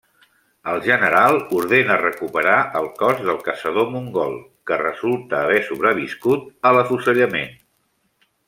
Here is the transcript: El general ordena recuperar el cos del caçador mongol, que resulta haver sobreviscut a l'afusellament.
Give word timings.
El 0.69 0.79
general 0.85 1.35
ordena 1.57 1.97
recuperar 1.99 2.55
el 2.81 2.89
cos 3.03 3.21
del 3.29 3.39
caçador 3.49 3.93
mongol, 3.97 4.35
que 4.71 4.81
resulta 4.85 5.43
haver 5.45 5.63
sobreviscut 5.71 6.51
a 6.71 6.77
l'afusellament. 6.79 7.55